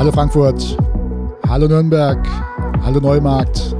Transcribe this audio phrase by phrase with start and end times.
[0.00, 0.78] Hallo Frankfurt,
[1.46, 2.26] hallo Nürnberg,
[2.82, 3.76] hallo Neumarkt,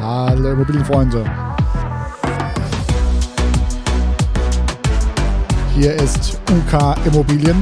[0.00, 1.24] hallo Immobilienfreunde.
[5.74, 7.56] Hier ist UK Immobilien.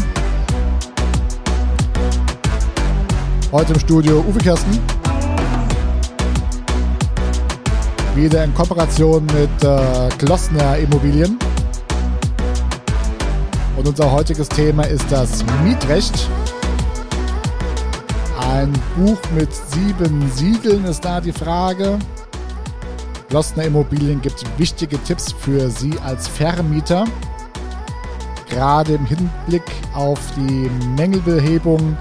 [3.50, 4.78] Heute im Studio Uwe Kersten.
[8.14, 11.38] Wieder in Kooperation mit äh, Glossner Immobilien.
[13.78, 16.28] Und unser heutiges Thema ist das Mietrecht.
[18.56, 21.98] Ein Buch mit sieben Siegeln ist da die Frage.
[23.28, 27.04] Glossner Immobilien gibt wichtige Tipps für Sie als Vermieter.
[28.48, 31.98] Gerade im Hinblick auf die Mängelbehebung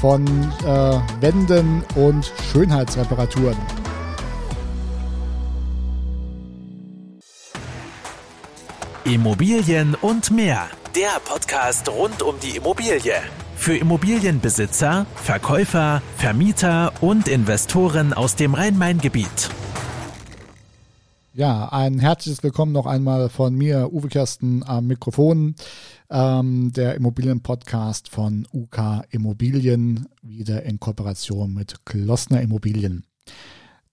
[0.00, 0.24] von
[0.64, 3.56] äh, Wänden und Schönheitsreparaturen.
[9.02, 10.68] Immobilien und mehr.
[10.94, 13.20] Der Podcast rund um die Immobilie.
[13.66, 19.50] Für Immobilienbesitzer, Verkäufer, Vermieter und Investoren aus dem Rhein-Main-Gebiet.
[21.34, 25.56] Ja, ein herzliches Willkommen noch einmal von mir, Uwe Kersten am Mikrofon,
[26.10, 33.04] ähm, der Immobilienpodcast von UK Immobilien, wieder in Kooperation mit Klossner Immobilien.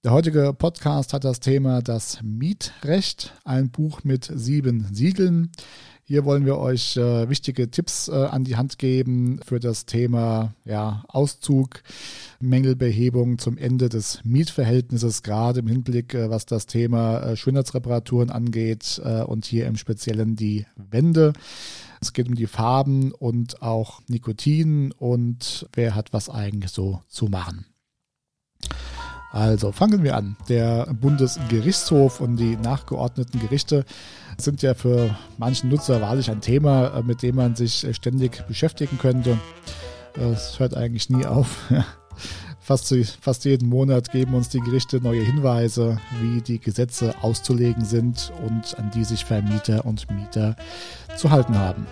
[0.04, 5.50] Der heutige Podcast hat das Thema das Mietrecht, ein Buch mit sieben Siegeln.
[6.06, 10.54] Hier wollen wir euch äh, wichtige Tipps äh, an die Hand geben für das Thema
[10.66, 11.82] ja, Auszug,
[12.42, 19.02] Mängelbehebung zum Ende des Mietverhältnisses, gerade im Hinblick, äh, was das Thema äh, Schönheitsreparaturen angeht
[19.02, 21.32] äh, und hier im Speziellen die Wände.
[22.02, 27.28] Es geht um die Farben und auch Nikotin und wer hat was eigentlich so zu
[27.28, 27.66] machen.
[29.34, 30.38] Also fangen wir an.
[30.48, 33.84] Der Bundesgerichtshof und die nachgeordneten Gerichte
[34.38, 38.46] sind ja für manchen Nutzer wahrlich ein Thema, äh, mit dem man sich äh, ständig
[38.48, 39.40] beschäftigen könnte.
[40.16, 41.58] Es hört eigentlich nie auf.
[42.60, 48.32] Fast, fast jeden Monat geben uns die Gerichte neue Hinweise, wie die Gesetze auszulegen sind
[48.46, 50.56] und an die sich Vermieter und Mieter
[51.18, 51.86] zu halten haben.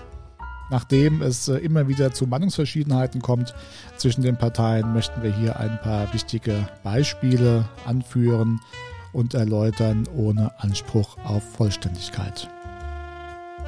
[0.72, 3.54] Nachdem es äh, immer wieder zu Meinungsverschiedenheiten kommt
[3.98, 8.60] zwischen den Parteien, möchten wir hier ein paar wichtige Beispiele anführen
[9.12, 12.50] und erläutern ohne Anspruch auf Vollständigkeit.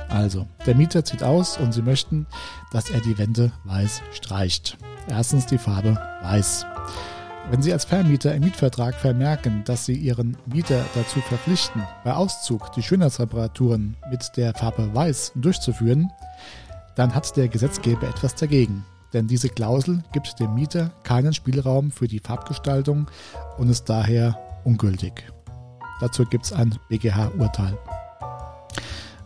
[0.07, 2.25] Also, der Mieter zieht aus und Sie möchten,
[2.71, 4.77] dass er die Wände weiß streicht.
[5.09, 6.65] Erstens die Farbe weiß.
[7.49, 12.71] Wenn Sie als Vermieter im Mietvertrag vermerken, dass Sie Ihren Mieter dazu verpflichten, bei Auszug
[12.71, 16.09] die Schönheitsreparaturen mit der Farbe weiß durchzuführen,
[16.95, 18.85] dann hat der Gesetzgeber etwas dagegen.
[19.13, 23.07] Denn diese Klausel gibt dem Mieter keinen Spielraum für die Farbgestaltung
[23.57, 25.23] und ist daher ungültig.
[26.01, 27.77] Dazu gibt es ein BGH-Urteil.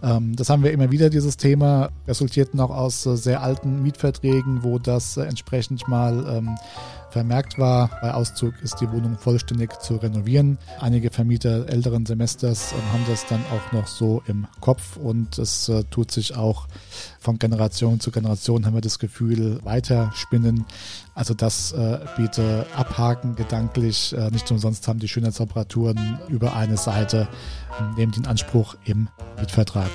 [0.03, 4.63] Ähm, das haben wir immer wieder, dieses Thema, resultiert noch aus äh, sehr alten Mietverträgen,
[4.63, 6.55] wo das äh, entsprechend mal ähm,
[7.09, 7.89] vermerkt war.
[8.01, 10.57] Bei Auszug ist die Wohnung vollständig zu renovieren.
[10.79, 15.69] Einige Vermieter älteren Semesters äh, haben das dann auch noch so im Kopf und es
[15.69, 16.67] äh, tut sich auch
[17.19, 20.65] von Generation zu Generation, haben wir das Gefühl, weiterspinnen.
[21.15, 24.13] Also das äh, bitte abhaken gedanklich.
[24.13, 27.27] Äh, nicht umsonst haben die Schönheitsreparaturen über eine Seite
[27.79, 29.89] äh, neben den Anspruch im Mietvertrag.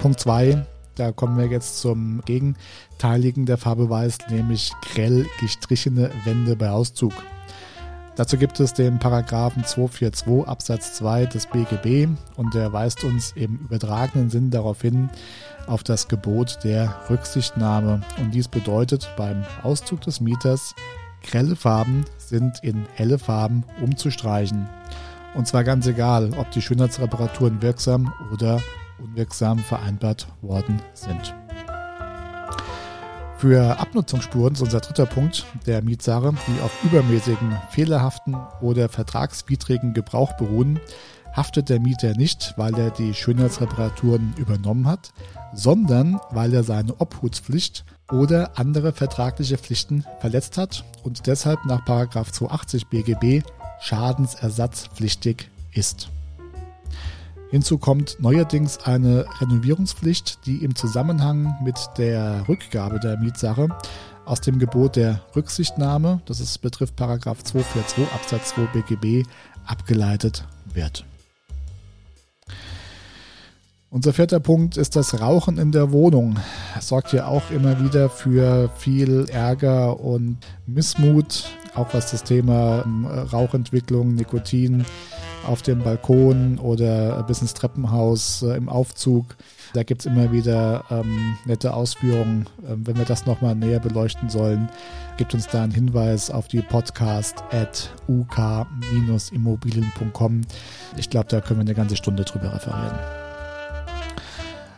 [0.00, 0.64] Punkt 2
[0.94, 7.12] da kommen wir jetzt zum Gegenteiligen der Farbe Weiß, nämlich grell gestrichene Wände bei Auszug.
[8.16, 13.56] Dazu gibt es den Paragraphen 242 Absatz 2 des BGB und der weist uns im
[13.56, 15.08] übertragenen Sinn darauf hin,
[15.66, 18.02] auf das Gebot der Rücksichtnahme.
[18.18, 20.74] Und dies bedeutet beim Auszug des Mieters,
[21.22, 24.68] grelle Farben sind in helle Farben umzustreichen.
[25.34, 28.60] Und zwar ganz egal, ob die Schönheitsreparaturen wirksam oder
[29.02, 31.34] unwirksam vereinbart worden sind.
[33.40, 40.34] Für Abnutzungsspuren ist unser dritter Punkt der Mietsache, die auf übermäßigen, fehlerhaften oder vertragswidrigen Gebrauch
[40.34, 40.78] beruhen,
[41.34, 45.12] haftet der Mieter nicht, weil er die Schönheitsreparaturen übernommen hat,
[45.54, 52.88] sondern weil er seine Obhutspflicht oder andere vertragliche Pflichten verletzt hat und deshalb nach 280
[52.88, 53.42] BGB
[53.80, 56.10] schadensersatzpflichtig ist.
[57.50, 63.68] Hinzu kommt neuerdings eine Renovierungspflicht, die im Zusammenhang mit der Rückgabe der Mietsache
[64.24, 69.26] aus dem Gebot der Rücksichtnahme, das ist, betrifft Paragraph 242 Absatz 2 BGB,
[69.66, 71.04] abgeleitet wird.
[73.90, 76.36] Unser vierter Punkt ist das Rauchen in der Wohnung.
[76.76, 82.84] Das sorgt ja auch immer wieder für viel Ärger und Missmut, auch was das Thema
[82.86, 84.86] ähm, Rauchentwicklung, Nikotin
[85.46, 89.36] auf dem Balkon oder bis ins Treppenhaus äh, im Aufzug
[89.72, 92.46] Da gibt es immer wieder ähm, nette Ausführungen.
[92.68, 94.68] Ähm, wenn wir das nochmal näher beleuchten sollen,
[95.16, 100.40] gibt uns da einen Hinweis auf die Podcast at uk-immobilien.com.
[100.96, 102.98] Ich glaube, da können wir eine ganze Stunde drüber referieren.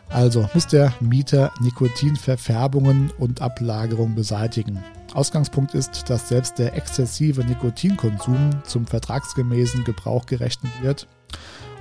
[0.08, 4.82] Also muss der Mieter Nikotinverfärbungen und Ablagerung beseitigen.
[5.14, 11.06] Ausgangspunkt ist, dass selbst der exzessive Nikotinkonsum zum vertragsgemäßen Gebrauch gerechnet wird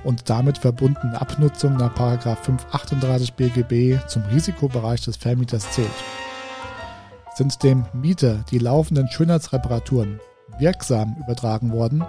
[0.04, 5.88] und damit verbundene Abnutzung nach 538 BGB zum Risikobereich des Vermieters zählt.
[7.34, 10.20] Sind dem Mieter die laufenden Schönheitsreparaturen
[10.58, 12.04] wirksam übertragen worden,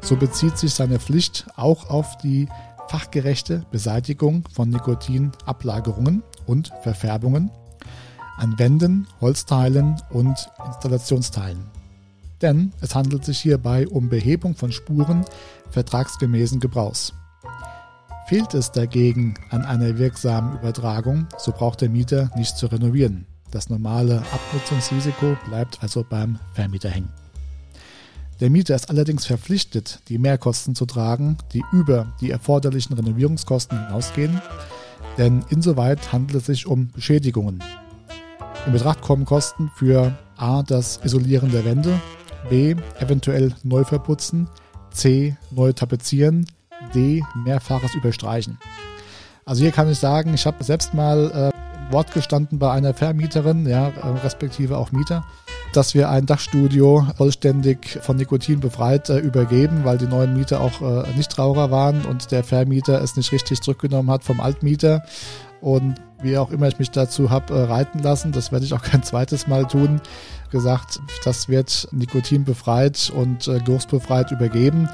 [0.00, 2.48] so bezieht sich seine Pflicht auch auf die
[2.88, 7.50] fachgerechte Beseitigung von Nikotinablagerungen und Verfärbungen
[8.40, 11.64] an Wänden, Holzteilen und Installationsteilen.
[12.40, 15.24] Denn es handelt sich hierbei um Behebung von Spuren
[15.70, 17.12] vertragsgemäßen Gebrauchs.
[18.26, 23.26] Fehlt es dagegen an einer wirksamen Übertragung, so braucht der Mieter nicht zu renovieren.
[23.50, 27.12] Das normale Abnutzungsrisiko bleibt also beim Vermieter hängen.
[28.40, 34.40] Der Mieter ist allerdings verpflichtet, die Mehrkosten zu tragen, die über die erforderlichen Renovierungskosten hinausgehen,
[35.18, 37.62] denn insoweit handelt es sich um Beschädigungen,
[38.66, 40.62] in Betracht kommen Kosten für A.
[40.62, 41.98] das Isolieren der Wände,
[42.48, 42.74] B.
[42.98, 44.48] eventuell neu verputzen,
[44.90, 45.36] C.
[45.50, 46.46] neu tapezieren,
[46.94, 47.22] D.
[47.34, 48.58] mehrfaches Überstreichen.
[49.44, 53.66] Also hier kann ich sagen, ich habe selbst mal äh, Wort gestanden bei einer Vermieterin,
[53.66, 55.24] ja, äh, respektive auch Mieter,
[55.72, 60.80] dass wir ein Dachstudio vollständig von Nikotin befreit äh, übergeben, weil die neuen Mieter auch
[60.80, 65.04] äh, Nichtraucher waren und der Vermieter es nicht richtig zurückgenommen hat vom Altmieter
[65.60, 68.82] und wie auch immer ich mich dazu habe äh, reiten lassen, das werde ich auch
[68.82, 70.00] kein zweites Mal tun,
[70.50, 74.88] gesagt, das wird Nikotin befreit und äh, geruchsbefreit übergeben.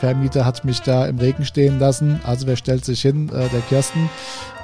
[0.00, 3.28] Vermieter hat mich da im Regen stehen lassen, also wer stellt sich hin?
[3.28, 4.10] Äh, der Kirsten.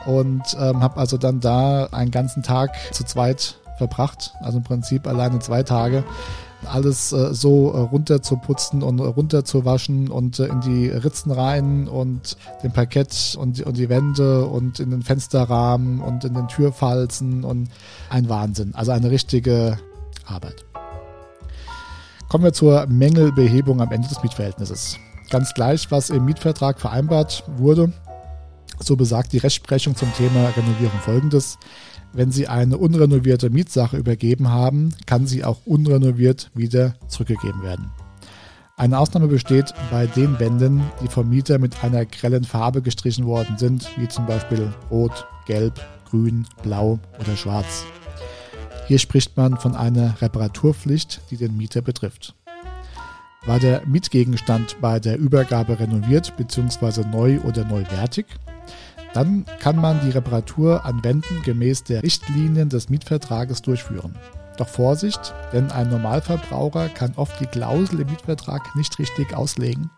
[0.06, 5.06] Und ähm, habe also dann da einen ganzen Tag zu zweit verbracht, also im Prinzip
[5.06, 6.04] alleine zwei Tage
[6.66, 10.88] alles äh, so äh, runter zu putzen und runter zu waschen und äh, in die
[10.88, 16.34] Ritzen rein und den Parkett und, und die Wände und in den Fensterrahmen und in
[16.34, 17.68] den Türfalzen und
[18.10, 18.74] ein Wahnsinn.
[18.74, 19.78] Also eine richtige
[20.26, 20.64] Arbeit.
[22.28, 24.96] Kommen wir zur Mängelbehebung am Ende des Mietverhältnisses.
[25.30, 27.92] Ganz gleich, was im Mietvertrag vereinbart wurde,
[28.78, 31.58] so besagt die Rechtsprechung zum Thema Renovierung folgendes.
[32.12, 37.92] Wenn Sie eine unrenovierte Mietsache übergeben haben, kann sie auch unrenoviert wieder zurückgegeben werden.
[38.76, 43.58] Eine Ausnahme besteht bei den Wänden, die vom Mieter mit einer grellen Farbe gestrichen worden
[43.58, 47.84] sind, wie zum Beispiel Rot, Gelb, Grün, Blau oder Schwarz.
[48.88, 52.34] Hier spricht man von einer Reparaturpflicht, die den Mieter betrifft.
[53.46, 57.04] War der Mietgegenstand bei der Übergabe renoviert bzw.
[57.06, 58.26] neu oder neuwertig,
[59.14, 64.14] dann kann man die Reparatur an Wänden gemäß der Richtlinien des Mietvertrages durchführen.
[64.56, 69.90] Doch Vorsicht, denn ein Normalverbraucher kann oft die Klausel im Mietvertrag nicht richtig auslegen.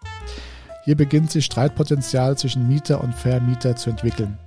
[0.85, 4.39] Hier beginnt sich Streitpotenzial zwischen Mieter und Vermieter zu entwickeln.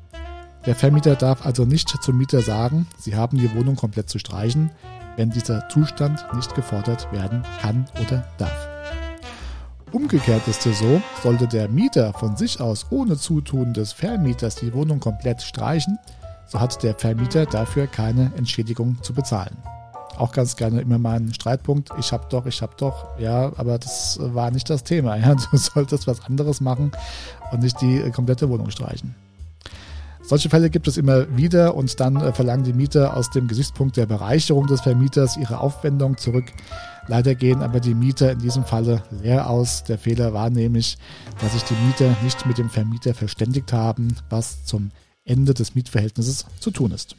[0.66, 4.72] Der Vermieter darf also nicht zum Mieter sagen, sie haben die Wohnung komplett zu streichen,
[5.16, 8.75] wenn dieser Zustand nicht gefordert werden kann oder darf.
[9.96, 14.74] Umgekehrt ist es so, sollte der Mieter von sich aus ohne Zutun des Vermieters die
[14.74, 15.98] Wohnung komplett streichen,
[16.48, 19.56] so hat der Vermieter dafür keine Entschädigung zu bezahlen.
[20.18, 24.20] Auch ganz gerne immer mein Streitpunkt, ich hab doch, ich hab doch, ja, aber das
[24.22, 25.16] war nicht das Thema.
[25.20, 25.34] Ja.
[25.34, 26.92] Du solltest was anderes machen
[27.54, 29.16] und nicht die äh, komplette Wohnung streichen.
[30.28, 33.96] Solche Fälle gibt es immer wieder und dann äh, verlangen die Mieter aus dem Gesichtspunkt
[33.96, 36.46] der Bereicherung des Vermieters ihre Aufwendung zurück.
[37.08, 39.84] Leider gehen aber die Mieter in diesem Falle leer aus.
[39.84, 40.98] Der Fehler war nämlich,
[41.40, 44.90] dass sich die Mieter nicht mit dem Vermieter verständigt haben, was zum
[45.26, 47.16] Ende des Mietverhältnisses zu tun ist.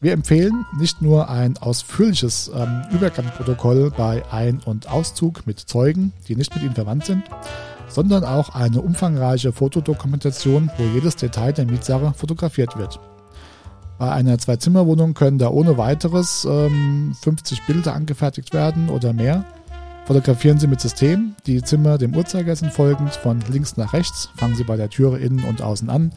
[0.00, 6.36] Wir empfehlen nicht nur ein ausführliches ähm, Übergangsprotokoll bei Ein- und Auszug mit Zeugen, die
[6.36, 7.24] nicht mit ihnen verwandt sind,
[7.90, 13.00] sondern auch eine umfangreiche Fotodokumentation, wo jedes Detail der Mietsache fotografiert wird.
[13.98, 19.44] Bei einer Zwei-Zimmer-Wohnung können da ohne weiteres ähm, 50 Bilder angefertigt werden oder mehr.
[20.06, 21.36] Fotografieren Sie mit System.
[21.46, 24.30] Die Zimmer dem Uhrzeigersinn folgend von links nach rechts.
[24.36, 26.12] Fangen Sie bei der Türe innen und außen an.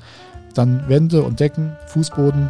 [0.53, 2.50] Dann Wände und Decken, Fußboden,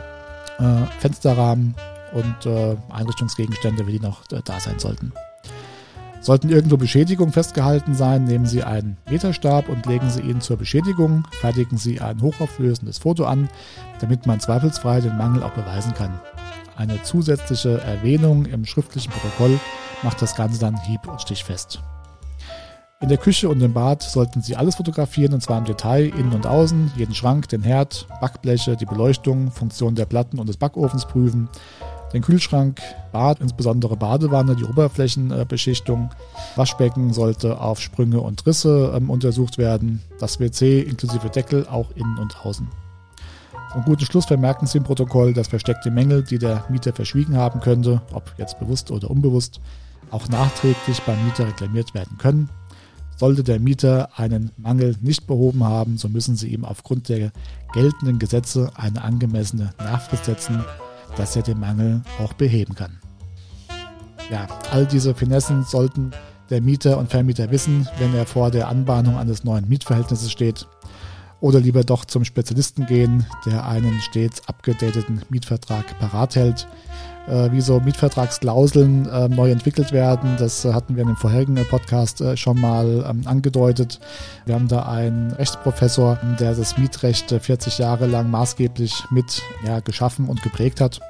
[0.59, 1.73] äh, Fensterrahmen
[2.13, 5.13] und äh, Einrichtungsgegenstände, wie die noch äh, da sein sollten.
[6.23, 11.27] Sollten irgendwo Beschädigungen festgehalten sein, nehmen Sie einen Meterstab und legen Sie ihn zur Beschädigung,
[11.41, 13.49] fertigen Sie ein hochauflösendes Foto an,
[13.99, 16.17] damit man zweifelsfrei den Mangel auch beweisen kann.
[16.77, 19.59] Eine zusätzliche Erwähnung im schriftlichen Protokoll
[20.01, 21.81] macht das Ganze dann hieb- und stichfest.
[23.01, 26.31] In der Küche und im Bad sollten Sie alles fotografieren, und zwar im Detail, innen
[26.31, 31.05] und außen, jeden Schrank, den Herd, Backbleche, die Beleuchtung, Funktion der Platten und des Backofens
[31.05, 31.49] prüfen,
[32.13, 32.79] den Kühlschrank,
[33.11, 36.11] Bad, insbesondere Badewanne, die Oberflächenbeschichtung,
[36.55, 42.17] Waschbecken sollte auf Sprünge und Risse ähm, untersucht werden, das WC inklusive Deckel auch innen
[42.19, 42.67] und außen.
[43.73, 47.59] Zum guten Schluss vermerken Sie im Protokoll, dass versteckte Mängel, die der Mieter verschwiegen haben
[47.59, 49.59] könnte, ob jetzt bewusst oder unbewusst,
[50.11, 52.49] auch nachträglich beim Mieter reklamiert werden können.
[53.17, 57.31] Sollte der Mieter einen Mangel nicht behoben haben, so müssen Sie ihm aufgrund der
[57.73, 60.63] geltenden Gesetze eine angemessene Nachfrist setzen,
[61.15, 62.99] dass er den Mangel auch beheben kann.
[64.31, 66.11] Ja, all diese Finessen sollten
[66.49, 70.67] der Mieter und Vermieter wissen, wenn er vor der Anbahnung eines neuen Mietverhältnisses steht.
[71.43, 76.69] Oder lieber doch zum Spezialisten gehen, der einen stets abgedateten Mietvertrag parat hält
[77.27, 80.37] äh, wie so Mietvertragsklauseln äh, neu entwickelt werden.
[80.37, 83.99] Das äh, hatten wir in dem vorherigen Podcast äh, schon mal ähm, angedeutet.
[84.45, 90.29] Wir haben da einen Rechtsprofessor, der das Mietrecht 40 Jahre lang maßgeblich mit ja, geschaffen
[90.29, 91.01] und geprägt hat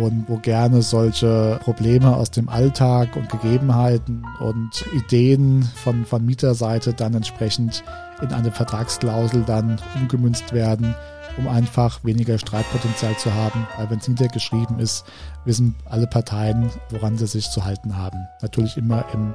[0.00, 6.94] und wo gerne solche Probleme aus dem Alltag und Gegebenheiten und Ideen von, von Mieterseite
[6.94, 7.84] dann entsprechend
[8.22, 10.94] in eine Vertragsklausel dann umgemünzt werden,
[11.36, 13.66] um einfach weniger Streitpotenzial zu haben.
[13.76, 15.04] Weil wenn es niedergeschrieben ist,
[15.44, 18.26] wissen alle Parteien, woran sie sich zu halten haben.
[18.40, 19.34] Natürlich immer im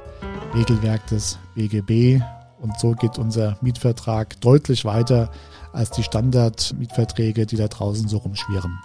[0.54, 2.22] Regelwerk des BGB.
[2.60, 5.30] Und so geht unser Mietvertrag deutlich weiter
[5.72, 8.78] als die Standardmietverträge, die da draußen so rumschwirren.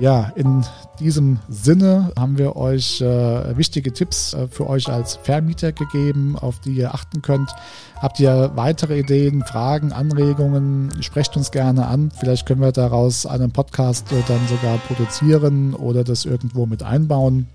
[0.00, 0.64] Ja, in
[0.98, 6.58] diesem Sinne haben wir euch äh, wichtige Tipps äh, für euch als Vermieter gegeben, auf
[6.58, 7.54] die ihr achten könnt.
[8.00, 10.90] Habt ihr weitere Ideen, Fragen, Anregungen?
[11.00, 12.10] Sprecht uns gerne an.
[12.10, 17.46] Vielleicht können wir daraus einen Podcast äh, dann sogar produzieren oder das irgendwo mit einbauen.